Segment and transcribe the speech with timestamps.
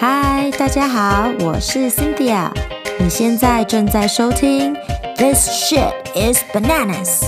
[0.00, 2.52] 嗨，大家好，我是 Cynthia。
[3.00, 4.72] 你现在正在收听
[5.16, 7.24] This shit is bananas。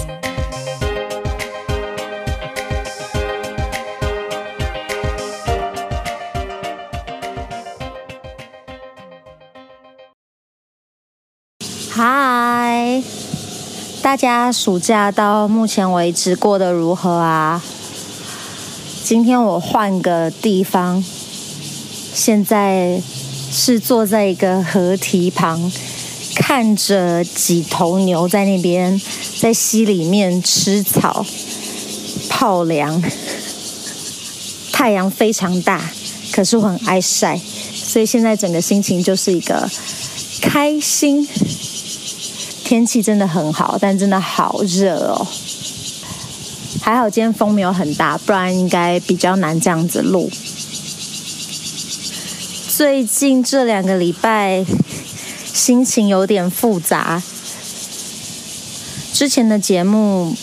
[11.91, 13.03] 嗨，
[14.01, 17.61] 大家暑假到目前为止过得如何啊？
[19.02, 21.02] 今天我换个地方。
[22.12, 23.00] 现在
[23.52, 25.70] 是坐在一个河堤旁，
[26.34, 29.00] 看着几头牛在那边
[29.38, 31.24] 在溪里面吃草、
[32.28, 33.02] 泡凉。
[34.73, 35.91] 太阳非常大，
[36.33, 37.38] 可是我很爱晒，
[37.74, 39.70] 所以现在整个心情就是一个
[40.41, 41.27] 开心。
[42.64, 45.27] 天气真的很好，但真的好热哦。
[46.80, 50.30] 还好今天风没有很大，不然应该比较难这样子录。
[52.77, 54.64] 最近这两个礼拜
[55.53, 57.20] 心情有点复杂。
[59.12, 60.36] 之前的节目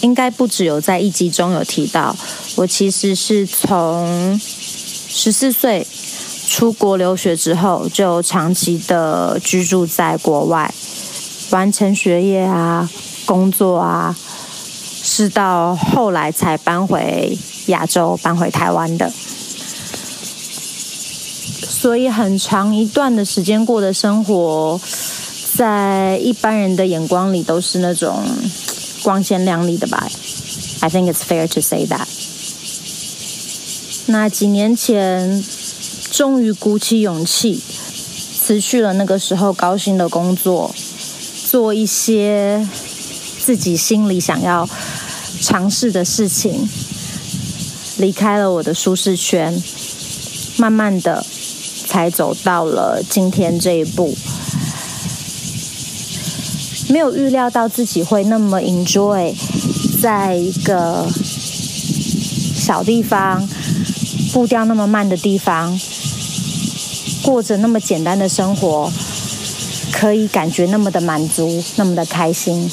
[0.00, 2.16] 应该不只有在一集中有提到，
[2.56, 5.86] 我其实是从十四岁
[6.48, 10.72] 出国留学之后，就长期的居住在国外，
[11.50, 12.88] 完成学业啊、
[13.26, 14.16] 工作啊，
[15.02, 19.12] 是到后来才搬回亚洲，搬回台湾的。
[21.84, 24.80] 所以很长一段的时间过的生活，
[25.54, 28.24] 在一般人的眼光里都是那种
[29.02, 30.08] 光鲜亮丽的吧
[30.80, 32.06] ？I think it's fair to say that。
[34.06, 35.44] 那几年前，
[36.10, 37.60] 终于鼓起勇气
[38.40, 40.74] 辞去了那个时候高薪的工作，
[41.50, 42.66] 做一些
[43.44, 44.66] 自己心里想要
[45.42, 46.66] 尝试的事情，
[47.98, 49.62] 离开了我的舒适圈，
[50.56, 51.22] 慢慢的。
[51.94, 54.12] 才走到了今天这一步，
[56.88, 59.32] 没有预料到自己会那么 enjoy，
[60.02, 61.06] 在一个
[62.56, 63.48] 小地方，
[64.32, 65.78] 步调那么慢的地方，
[67.22, 68.92] 过着那么简单的生活，
[69.92, 72.68] 可以感觉那么的满足，那么的开心。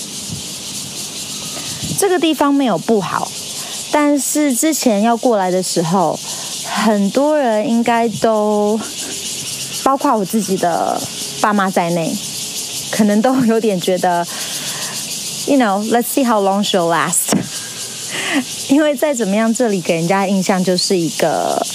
[2.00, 3.32] 这个地方没有不好，
[3.92, 6.20] 但是之前要过来的时候，
[6.74, 8.80] 很多人应该都。
[9.84, 11.00] 包括我自己的
[11.42, 12.14] 爸妈在内，
[12.92, 14.26] 可能都有点觉得
[15.48, 17.36] ，you know，let's see how long she'll last。
[18.70, 21.66] 因为再怎么样，这里给人家印象就是一个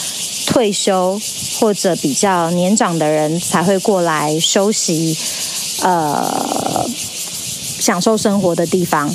[0.46, 1.20] 退休
[1.58, 5.16] 或者比较年长的人才会过来休息，
[5.82, 6.88] 呃，
[7.80, 9.14] 享受生活的地方。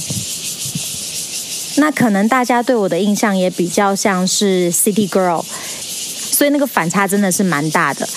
[1.77, 5.43] 那可能大家对我的印象也比较像是 city girl，
[6.31, 8.07] 所以那个反差真的是蛮大的。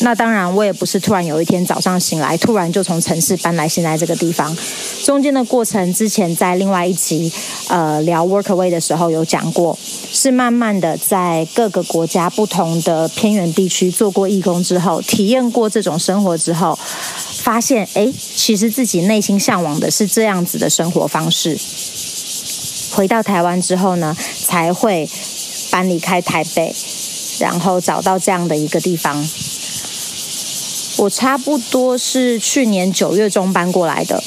[0.00, 4.56] 那当然，我也不是突然有一天早上醒来，突然就从城市搬来现在这个地方。
[5.04, 7.32] 中间的过程，之前在另外一集
[7.68, 9.76] 呃聊 Workaway 的时候有讲过，
[10.12, 16.78] 是慢慢的在各个国家不同的偏远地区做过义工之后，体验过这种生活之后，
[17.38, 21.58] 发现哎，其实自己内心向往的是这样子的生活方式。
[22.92, 25.08] 回到台湾之后呢，才会
[25.70, 26.74] 搬离开台北，
[27.38, 29.26] 然后找到这样的一个地方。
[30.98, 34.22] 我差不多是去年九月中搬过来的，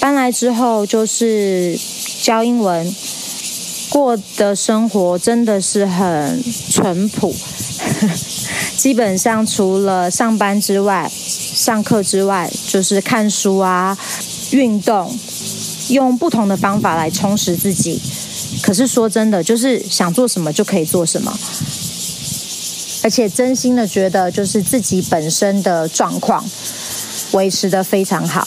[0.00, 1.78] 搬来之后就是
[2.22, 2.94] 教英文，
[3.88, 7.34] 过的生活真的是很淳朴，
[8.76, 13.96] 基本上除了上班之外，上课之外就是看书啊、
[14.50, 15.18] 运动，
[15.88, 17.98] 用不同的方法来充实自己。
[18.62, 21.34] 可是说真的，就是想做什么就可以做什么。
[23.02, 26.44] 而且真心的觉得，就是自己本身的状况
[27.32, 28.46] 维持得非常好，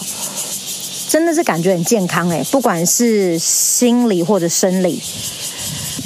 [1.10, 5.02] 真的是感觉很健康诶，不管是心理或者生理。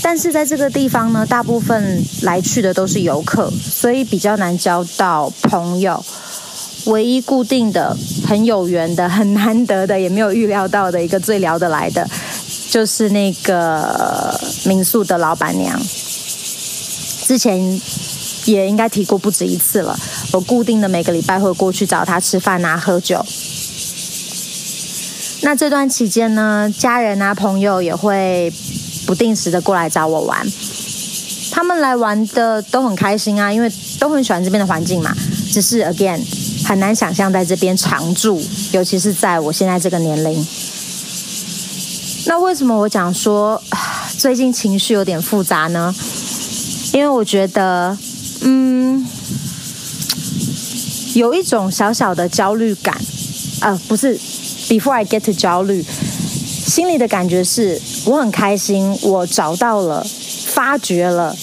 [0.01, 6.03] 但是在这个地方呢，大部分来去的都是游客，所以比较难交到朋友。
[6.85, 12.07] 唯一固定的、很有缘的、很难得的，也没有预料到的一个最聊得来的，
[12.69, 15.77] 就是那个民宿的老板娘。
[17.25, 17.81] 之前。
[18.47, 19.97] 也应该提过不止一次了。
[20.31, 23.23] 我固定的每个礼拜会过去找他吃饭啊、喝酒。
[25.41, 28.51] 那这段期间呢，家人啊、朋友也会
[29.05, 30.45] 不定时的过来找我玩。
[31.51, 35.15] 他们来玩的都很开心啊，因为都很喜欢这边的环境嘛。
[35.51, 36.19] 只是 again
[36.65, 38.41] 很难想象在这边常住，
[38.71, 40.47] 尤其是在我现在这个年龄。
[42.25, 43.61] 那为什么我讲说
[44.17, 45.93] 最近情绪有点复杂呢？
[46.93, 47.97] 因为我觉得。
[48.41, 49.05] 嗯，
[51.15, 52.95] 有一种小小的焦虑感，
[53.59, 54.17] 啊、呃，不是
[54.67, 55.83] ，before I get to 焦虑，
[56.65, 60.05] 心里的感觉是我很开心，我找到了，
[60.53, 61.35] 发掘了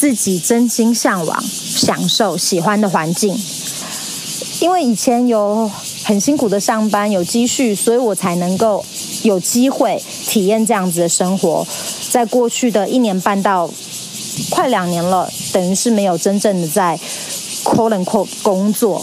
[0.00, 3.38] 自己真心向往、享受、喜欢的环境，
[4.60, 5.70] 因为以前有
[6.04, 8.84] 很辛苦的上班，有积蓄，所以我才能够
[9.22, 11.66] 有机会体验这样子的生活，
[12.10, 13.70] 在过去的一年半到
[14.50, 17.00] 快两年了，等于是没有真正的在
[17.64, 19.02] quote unquote 工作。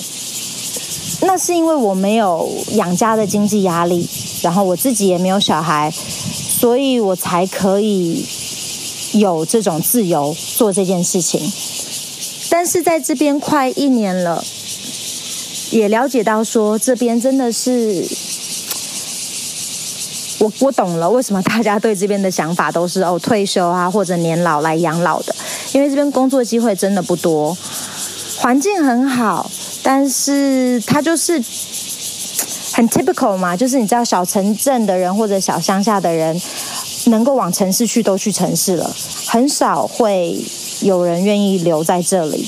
[1.21, 4.07] 那是因为我没有养家的经济压力，
[4.44, 8.23] 然后我自己也没有小孩，所以我才可以
[9.13, 11.41] 有这种自由做这件事情。
[12.51, 14.45] 但是在这边快一年了，
[15.71, 18.07] 也了解到说这边真的是。
[20.39, 25.33] 我我懂了，为什么大家对这边的想法都是哦退休啊或者年老来养老的？
[25.73, 27.57] 因为这边工作机会真的不多，
[28.37, 29.49] 环境很好，
[29.81, 31.33] 但是它就是
[32.73, 36.39] 很 typical 嘛，就是你知道小城镇的人或者小乡下的人，
[37.07, 38.95] 能够往城市去都去城市了，
[39.27, 40.39] 很少会
[40.81, 42.47] 有人愿意留在这里。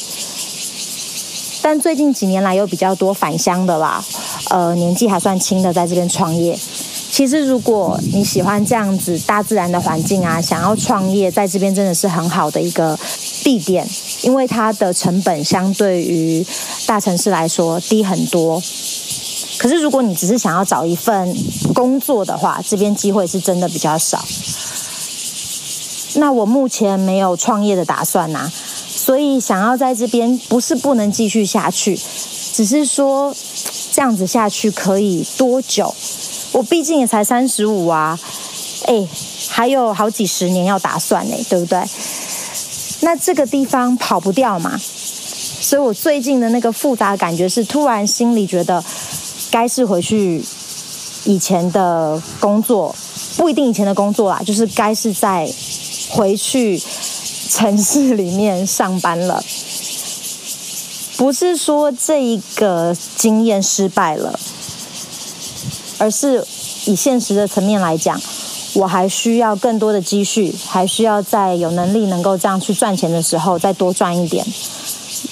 [1.64, 4.06] 但最近几年来有比较多返乡的啦，
[4.52, 6.56] 呃，年纪还算轻的在这边创业。
[7.16, 13.00] 其实，如果你喜欢这样子大自然的环境啊，想要创业，在这边真的是很好的一个
[13.42, 13.88] 地点，
[14.24, 16.46] 因为它的成本相对于
[16.86, 18.62] 大城市来说低很多。
[19.58, 21.34] 可是，如果你只是想要找一份
[21.74, 24.22] 工作的话，这边机会是真的比较少。
[26.16, 28.52] 那我目前没有创业的打算呐，
[28.94, 31.98] 所以想要在这边不是不能继续下去，
[32.52, 33.34] 只是说
[33.94, 35.96] 这样子下去可以多久？
[36.56, 38.18] 我毕竟也才三十五啊，
[38.86, 39.06] 哎，
[39.50, 41.84] 还有好几十年要打算呢，对不对？
[43.02, 48.82] 那这个地方跑不掉嘛，所以我最近的那个复杂感觉是，突然心里觉得
[49.52, 50.42] 该是回去
[51.26, 52.96] 以前的工作，
[53.36, 55.52] 不一定以前的工作啦，就是该是在
[56.10, 56.82] 回去
[57.50, 59.44] 城市里面上班了。
[61.18, 64.40] 不是说这一个经验失败了。
[65.98, 66.46] 而是
[66.86, 68.20] 以现实的层面来讲，
[68.74, 74.46] 我还需要更多的积蓄，还需要在有能力能够这样去赚钱的时候再多赚一点，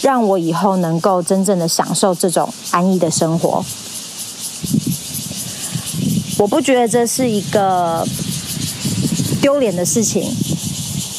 [0.02, 3.64] 让我以后能够真正的享受这种安逸的生活。
[6.38, 8.08] 我不觉得这是一个
[9.42, 10.24] 丢脸的事情。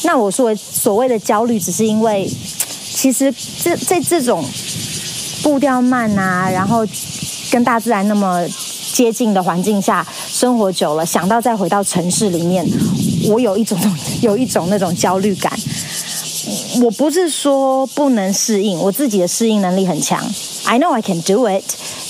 [0.03, 2.27] 那我说所谓的焦虑，只是因为
[2.95, 3.33] 其实
[3.63, 4.43] 这在这种
[5.43, 6.85] 步调慢啊，然后
[7.51, 8.47] 跟大自然那么。
[8.95, 12.65] 接近的环境下生活久了，想到再回到城市里面，
[13.29, 13.77] 我有一种
[14.21, 15.51] 有一种那种焦虑感。
[16.81, 20.17] 我不是说不能适应，我自己的适应能力很强
[20.63, 21.63] ，I know I can do it。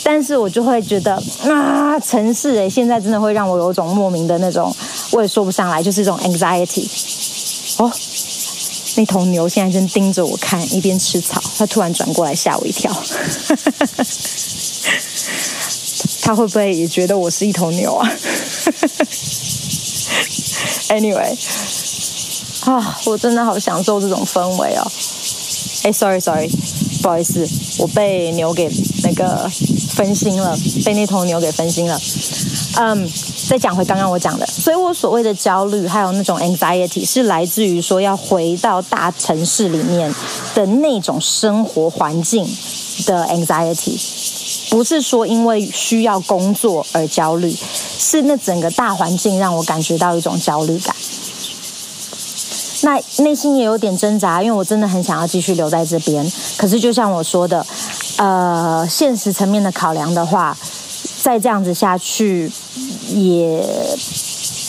[0.04, 4.72] 但是我就会觉得啊，城市诶，现在真的会让我有种莫名的那种，
[5.10, 6.86] 我也说不上来，就是一种 anxiety。
[7.78, 7.92] 哦，
[8.96, 12.96] 那头牛现在正盯着我看，一边吃草，它突然转过来吓我一跳。
[16.26, 18.10] 他会不会也觉得我是一头牛啊？
[20.90, 21.38] Anyway，
[22.62, 24.92] 啊，我真的好享受这种氛围哦。
[25.84, 26.50] 哎，Sorry，Sorry，
[27.04, 28.68] 不好意思，我被牛给
[29.04, 29.48] 那个
[29.96, 32.02] 分心了，被那头牛给分心了。
[32.78, 33.08] 嗯、
[33.48, 40.14] 再讲回刚刚我讲的，所以我所谓的焦虑还有那种 anxiety 是来自于说要回到大城市里面
[40.56, 42.44] 的那种生活环境
[43.06, 43.96] 的 anxiety。
[44.76, 47.56] 不是说因为需要工作而焦虑，
[47.98, 50.94] 是那整个大环境让我感觉到一种焦虑感。
[52.82, 56.30] 那内心也有点挣扎，因为我真的很想要继续留在这边。
[56.58, 57.66] 可是就像我说的，
[58.18, 60.58] 呃，现实层面的考量的话，
[61.24, 62.52] 再这样子下去
[63.08, 63.66] 也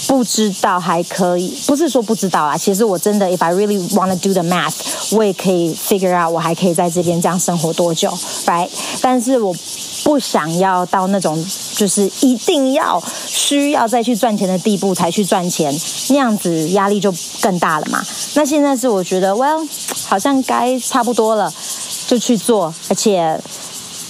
[0.07, 1.53] 不知道还可以。
[1.67, 4.75] 不是说不知道啊，其实我真的，if I really want to do the math，
[5.11, 8.69] 我也可以 figure out 我还可以在这边这样生活多久，right？
[9.03, 9.53] 但是我。
[10.07, 11.45] 不想要到那种
[11.75, 15.77] 就是一定要需要再去赚钱的地步才去赚钱，
[16.11, 18.01] 那样子压力就更大了嘛。
[18.35, 19.69] 那现在是我觉得，Well，
[20.07, 21.53] 好像该差不多了，
[22.07, 23.41] 就去做，而且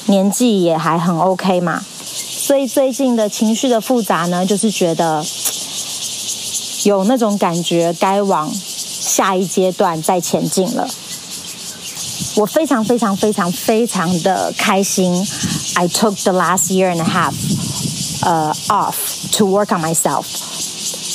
[0.04, 1.82] 年纪也还很 OK 嘛。
[2.04, 5.24] 所以最近的情绪的复杂呢，就是觉得
[6.82, 10.86] 有那种感觉，该往下一阶段再前进了。
[12.34, 15.26] 我非常非常非常非常的开心。
[15.74, 17.34] I took the last year and a half,
[18.22, 18.96] uh, off
[19.32, 20.24] to work on myself.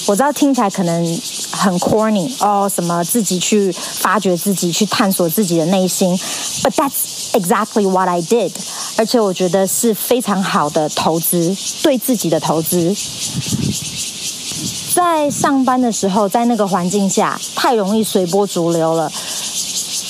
[0.07, 6.17] 我知道听起来可能很 corny 哦，什么自己去发掘自己，去探索自己的内心。
[6.63, 8.51] But that's exactly what I did.
[8.97, 12.95] 而且我觉得是非常好的投资，对自己的投资。
[14.93, 19.09] 在上班的时候，在那个环境下，太容易随波逐流了。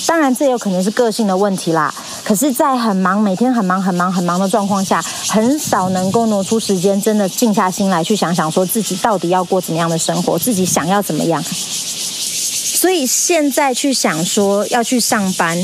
[0.08, 1.94] 当然，这有可能是个性的问题啦。
[2.24, 11.44] 可是，在很忙、每天很忙、很忙、很忙的状况下，很少能够挪出时间，真的静下心来去想想，说自己到底要过怎么样的生活，自己想要怎么样。
[11.44, 15.58] 所以现在去想说要去上班，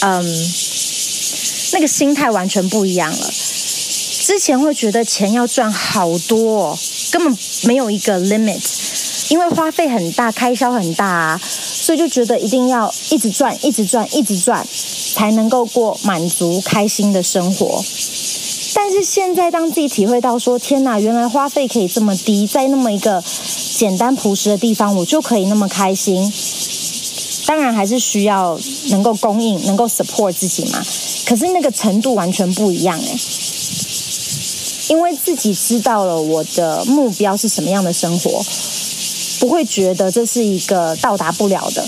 [0.00, 0.52] 嗯，
[1.72, 3.30] 那个心态完全不一样了。
[4.24, 6.78] 之前会觉得钱要赚好多哦，
[7.10, 8.60] 根本没有一个 limit，
[9.28, 14.66] 因为花费很大，开销很大啊，所以就觉得一定要一直赚，一直赚，一直赚。
[15.12, 17.84] 才能够过满足、开心的生活。
[18.74, 23.22] 但是现在，当自己体会到说：“天哪，原来花费可以这么低，在那么一个
[23.76, 26.32] 简单朴实的地方，我就可以那么开心。”
[27.46, 30.82] 当然，还是需要能够供应、能够 support 自己嘛。
[31.26, 33.18] 可是那个程度完全不一样哎，
[34.88, 38.44] 因为自己知道了我的目标是什么样的生活，
[39.38, 41.86] 不会觉得这是一个到达不了的。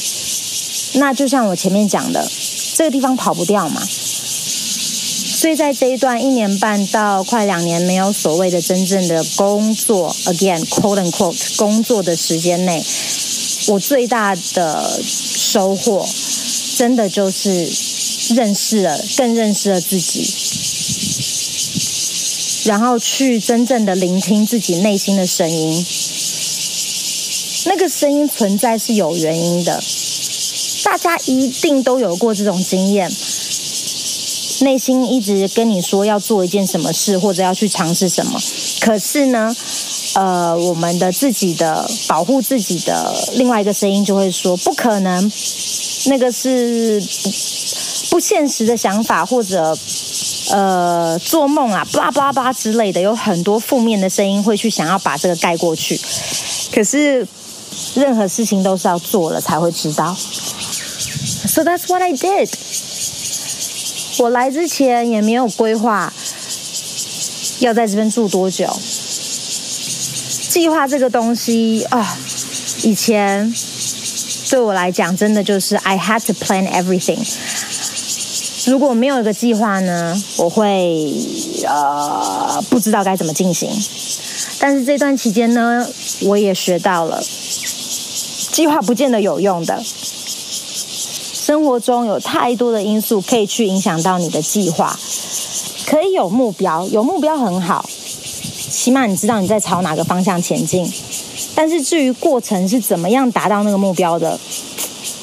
[0.94, 2.30] 那就像我前面讲的。
[2.76, 12.84] 这个地方跑不掉嘛，所以在这一段一年半到快两年没有所谓的真正的工作，again quote unquote 工作的时间内，
[13.68, 16.04] 我最大的收获，
[16.76, 17.70] 真的就是
[18.34, 20.26] 认识了，更认识了自己，
[22.64, 25.86] 然后去真正的聆听自己内心的声音，
[27.66, 29.80] 那个声音存在是有原因的。
[30.84, 33.10] 大家一定都有过这种经验，
[34.60, 38.38] 内心一直跟你说要做一件什么事，或者要去尝试什么，
[38.80, 39.54] 可是呢，
[40.14, 45.32] 呃，我们的自己的保护自己的另外一个声音就会说不可能，
[46.06, 47.30] 那个是不
[48.14, 49.76] 不现实的想法，或者
[50.50, 56.00] 呃做梦啊，巴拉巴拉巴之类的，有很多负面的声音会去想要把这个盖过去，
[56.72, 57.26] 可是
[57.94, 60.16] 任何事情都是要做了才会知道。
[61.54, 62.50] So that's what I did。
[64.18, 66.12] 我来之前也没有规划
[67.60, 68.68] 要在这边住多久。
[70.48, 72.18] 计划这个东西啊，
[72.82, 73.54] 以前
[74.50, 77.24] 对我来讲真的就是 I had to plan everything。
[78.68, 81.14] 如果没有一个计划呢，我会
[81.64, 83.70] 呃不知道该怎么进行。
[84.58, 85.88] 但是这段期间呢，
[86.22, 87.22] 我也学到了，
[88.50, 89.80] 计划不见得有用的。
[91.44, 94.98] 生活中有太多的因素可以去影响到你的计划，
[95.84, 97.84] 可以有目标，有目标很好，
[98.70, 100.90] 起码你知道你在朝哪个方向前进。
[101.54, 104.40] 但是至于过程是怎么样达到那个目标的，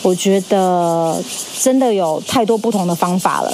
[0.03, 1.19] 我觉得
[1.59, 3.51] 真的有太多不同的方法了，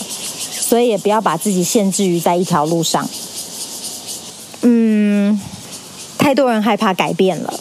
[0.52, 3.10] 所以也不要把自己限制于在一条路上。
[4.64, 5.40] 嗯，
[6.18, 7.58] 太多人害怕改变了。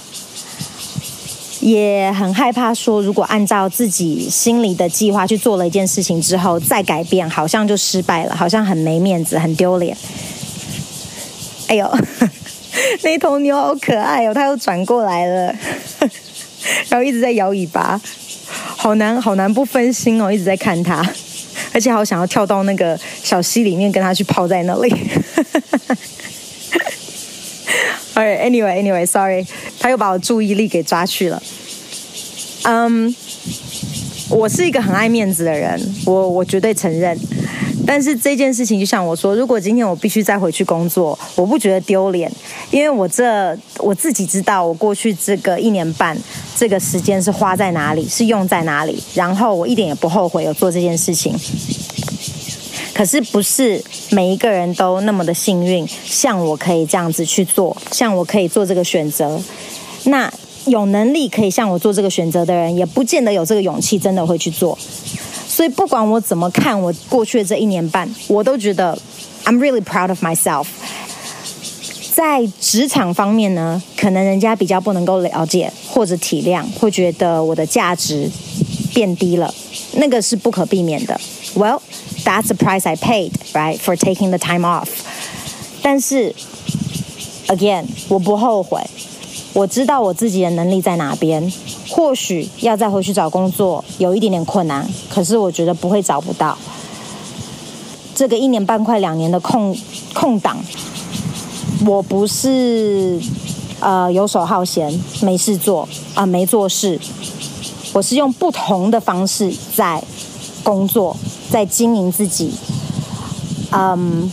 [1.66, 9.96] 也很害怕说，如果按照自己心里的计划去做了一件事情之后再改变，好像就失败了，好像很没面子，很丢脸。
[11.66, 11.98] 哎呦，
[13.02, 15.52] 那头牛好可爱哦，它又转过来了，
[16.88, 18.00] 然后一直在摇尾巴，
[18.76, 21.04] 好难好难不分心哦，一直在看它，
[21.72, 24.94] 而且好想要跳到那个小溪里面跟它去泡在那里。
[28.14, 29.46] Alright, anyway, anyway, sorry，
[29.86, 31.40] 他又把我注意力给抓去了。
[32.64, 33.14] 嗯、
[34.28, 37.16] 我是一个很爱面子的人，我我绝对承认。
[37.86, 42.28] 但是这件事情，就像我说，如果今天我必须再回去工作，我不觉得丢脸，
[42.72, 46.18] 因为我这我自己知道，我过去这个一年半
[46.56, 51.32] 这个时间是花在哪里，是用在哪里，然后我一点也不后悔有做这件事情。
[52.92, 59.38] 可是不是每一个人都那么的幸运，像我可以这样子去做，像我可以做这个选择，
[60.06, 60.32] 那。
[60.66, 64.76] 有能力可以像我做这个选择的人，也不见得有这个勇气，真的会去做。
[65.46, 68.98] 所以不管我怎么看我过去的这一年半，我都觉得
[69.44, 70.66] I'm really proud of myself。
[72.12, 78.28] 在职场方面呢，可能人家比较不能够了解或者体谅，会觉得我的价值
[78.92, 79.54] 变低了，
[79.92, 81.20] 那个是不可避免的。
[81.54, 81.80] Well,
[82.24, 84.88] that's the price I paid, right, for taking the time off。
[85.80, 86.34] 但是
[87.46, 88.80] ，again，我不后悔。
[89.56, 91.50] 我知道我自己的能力在哪边，
[91.88, 96.58] 或许要再回去找工作有一点点困难，可是我觉得不会找不到。
[98.14, 99.74] 这个一年半快两年的空
[100.12, 100.58] 空档，
[101.86, 103.18] 我不是
[103.80, 107.00] 呃游手好闲没事做啊、没做事，
[107.94, 110.04] 我是用不同的方式在
[110.62, 111.16] 工作，
[111.50, 112.52] 在经营自己。
[113.70, 114.30] 嗯、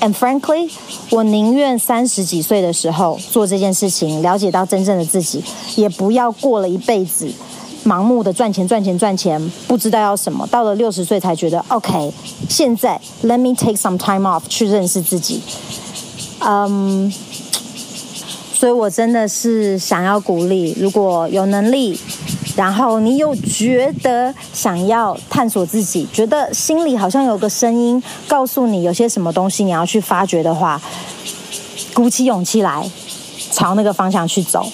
[0.00, 0.70] ，and frankly，
[1.14, 5.40] 我宁愿三十几岁的时候做这件事情，了解到真正的自己，
[5.76, 7.30] 也不要过了一辈子
[7.84, 10.44] 盲目的赚钱、赚钱、赚钱，不知道要什么。
[10.48, 12.12] 到了六十岁才觉得，OK，
[12.48, 15.40] 现在 let me take some time off 去认识自己。
[16.40, 17.12] 嗯、
[18.52, 21.96] 所以我真的是想要鼓励，如果有能力。
[22.56, 30.80] 然后你又觉得想要探索自己，觉得心里好像有个声音告诉你有些什么东西你要去发掘的话，
[31.92, 32.88] 鼓起勇气来，
[33.50, 34.66] 朝那个方向去走。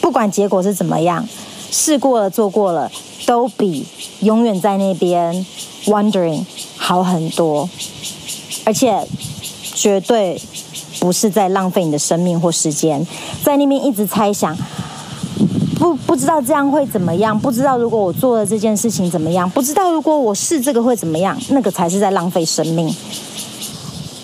[0.00, 1.28] 不管结果是怎么样，
[1.70, 2.90] 试过了做过了，
[3.26, 3.84] 都比
[4.20, 5.44] 永远在那边
[5.86, 6.44] wondering
[6.76, 7.68] 好很多，
[8.64, 9.04] 而且
[9.74, 10.40] 绝对
[11.00, 13.04] 不是在浪费你的生命或时间，
[13.42, 14.56] 在那边一直猜想。
[15.84, 22.88] 不不知道这样会怎么样，不知道如果我做了这件事情怎么样，不知道如果我试这个会怎么样，那个才是在浪费生命。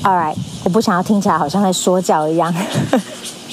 [0.03, 2.55] All right，我不想要听起来好像在说教一样。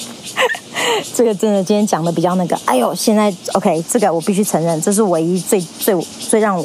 [1.14, 6.64] 这个真的今天讲的比较那个，哎呦，现在 OK，这个我必须承认，这是唯一最最最让我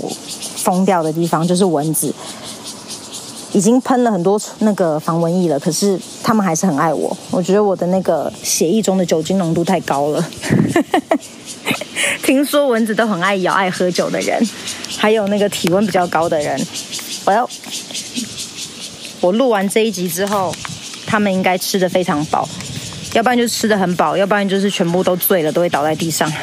[0.55, 2.15] 疯掉的地方，就是蚊子。
[3.53, 7.15] 已经喷了很多那个防蚊液了，可是他们还是很爱我。
[7.31, 10.27] 我觉得我的那个血液中的酒精浓度太高了。
[12.23, 14.41] 听说蚊子都很爱咬爱喝酒的人，
[14.97, 16.59] 还有那个体温比较高的人。
[17.25, 17.47] 我要，
[19.21, 20.53] 我录完这一集之后，
[21.05, 22.49] 他们应该吃得非常饱，
[23.13, 26.31] 要不然就吃得很饱，要不然就是全部都醉了，都会倒在地上。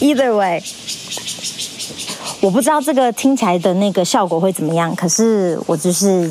[0.00, 0.62] Either way。
[2.44, 6.30] 我不知道这个听起来的那个效果会怎么样，可是我就是，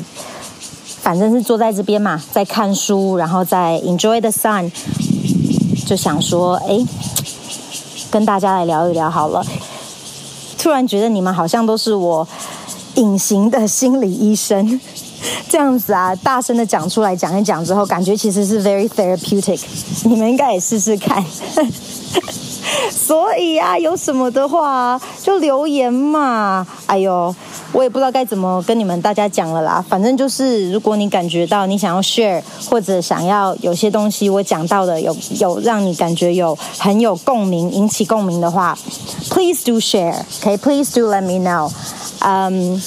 [1.02, 4.70] 反正是坐在这边嘛，在看书，然后在 enjoy the sun，
[5.84, 6.78] 就想说，哎，
[8.12, 9.44] 跟大家来聊一聊好了。
[10.56, 12.28] 突然觉得你们好像都是我
[12.94, 14.80] 隐形的心理医生，
[15.48, 19.60] 这样子啊，大声的讲出来讲一讲之后，感觉其实是 very therapeutic。
[20.04, 21.24] 你们应该也试试看。
[22.90, 26.66] 所以啊，有什么的话就留言嘛。
[26.86, 27.34] 哎呦，
[27.72, 29.84] 我也不知道该怎么跟你们大家讲了啦。
[29.88, 38.76] 反正就是，如果你感觉到你想要 share，或者想要有些东西我讲到的有有让你感觉有很有共鸣，引起共鸣的话
[39.30, 40.16] ，please do share。
[40.42, 41.70] OK，please do let me know。
[42.20, 42.80] 嗯，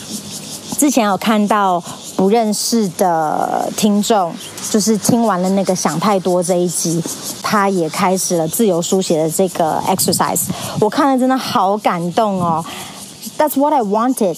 [0.77, 1.83] 之前有看到。
[2.17, 4.33] 不认识的听众，
[4.71, 7.01] 就是听完了那个想太多这一集，
[7.43, 10.41] 他也开始了自由书写的这个 exercise。
[10.81, 12.65] 我看了真的好感动哦。
[13.37, 14.35] That's what I wanted，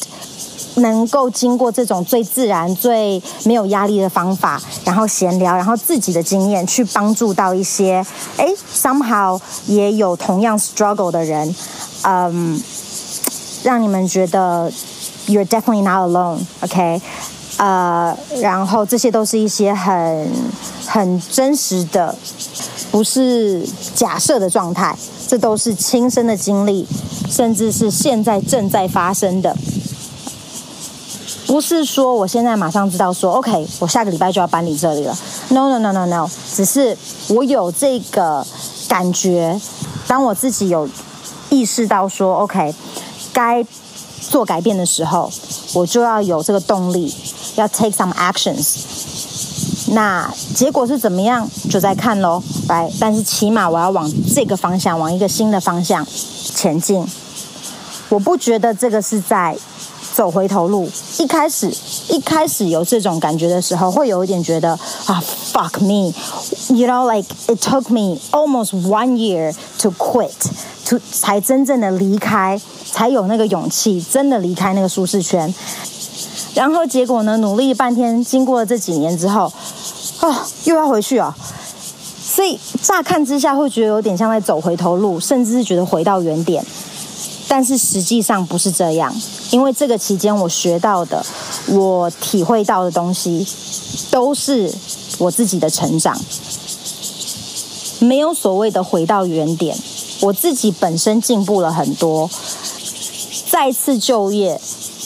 [0.75, 11.55] 能够经过这种最自然、最没有压力的方法，然后闲聊，然后自己的经验去帮助到一些，诶，somehow 也有同样 struggle 的人，
[12.01, 12.61] 嗯，
[13.63, 14.69] 让你们觉得
[15.27, 17.01] you're definitely not alone，OK？
[17.59, 20.31] 呃，然后这些都是一些很
[20.87, 22.15] 很真实的，
[22.89, 26.87] 不是假设的状态，这都是亲身的经历，
[27.29, 29.53] 甚至是现在正在发生的。
[31.47, 35.17] 不是说我现在马上知道说，OK，我下个礼拜就要搬离这里了。
[35.49, 38.47] No no no no no，只是我有这个
[38.87, 39.59] 感觉，
[40.07, 40.87] 当我自己有
[41.49, 42.73] 意识到说，OK，
[43.33, 43.65] 该
[44.29, 45.29] 做改变的时候，
[45.73, 47.13] 我就要有这个动力。
[47.55, 52.41] 要 take some actions，那结果是怎么样，就再看喽。
[52.67, 56.05] 来，但是起码我要往这个方向，往一个新的方向
[56.55, 57.05] 前进。
[58.09, 59.55] 我不觉得这个是在
[60.15, 60.89] 走回头路。
[61.19, 61.71] 一开始，
[62.09, 64.71] 一开始有这种感觉的时候，会有一点觉得
[65.05, 72.59] 啊，fuck me，you know like it took me almost one year to quit，to 才真正的离开，
[72.91, 75.53] 才有那个勇气，真的离开那个舒适圈。
[76.55, 77.37] 然后结果呢？
[77.37, 79.51] 努力半天，经过了这几年之后，
[80.21, 80.35] 哦，
[80.65, 81.35] 又要回去啊！
[82.21, 86.65] 所以乍看之下会觉得有点像在走回头路，甚至是觉得回到原点。
[87.47, 89.15] 但是实际上不是这样，
[89.51, 91.25] 因为这个期间我学到的、
[91.67, 93.47] 我体会到的东西，
[94.11, 94.71] 都是
[95.17, 96.19] 我自己的成长。
[97.99, 99.77] 没有所谓的回到原点，
[100.21, 102.29] 我自己本身进步了很多，
[103.49, 104.59] 再次就业。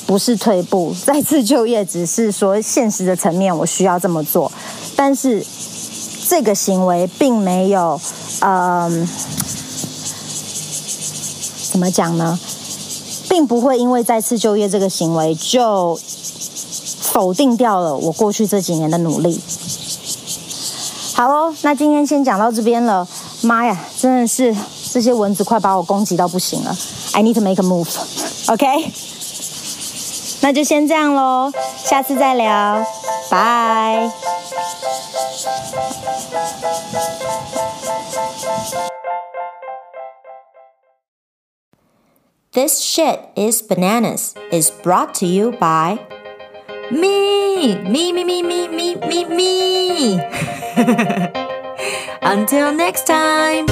[0.05, 4.51] 不是退步， 再次就业，只是说现实的层面，我需要这么做。
[4.95, 5.45] 但是
[6.27, 7.99] 这个行为并没有，
[8.41, 9.07] 嗯、
[11.71, 12.39] 怎么讲呢？
[13.29, 15.99] 并不会因为再次就业这个行为就
[17.01, 19.41] 否定掉了我过去这几年的努力。
[21.15, 23.07] 好喽，那今天先讲到这边了。
[23.41, 24.55] 妈呀，真的是
[24.91, 26.77] 这些蚊子快把我攻击到不行了。
[27.13, 27.89] I need to make a move.
[28.47, 28.67] OK?
[30.42, 32.84] 那就先这样喽，下次再聊，
[33.30, 34.10] 拜。
[42.52, 45.98] This shit is bananas is brought to you by
[46.90, 50.20] me, me, me, me, me, me, me, me.
[52.22, 53.66] Until next time.